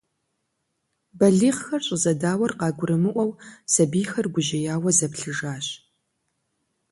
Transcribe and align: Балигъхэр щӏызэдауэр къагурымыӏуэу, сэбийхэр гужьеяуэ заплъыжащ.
Балигъхэр 1.17 1.81
щӏызэдауэр 1.87 2.51
къагурымыӏуэу, 2.59 3.31
сэбийхэр 3.71 4.27
гужьеяуэ 4.33 4.91
заплъыжащ. 4.97 5.65